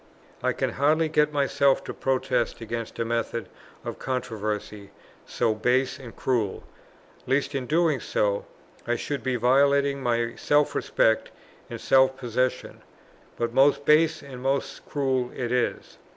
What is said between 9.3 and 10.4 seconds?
violating my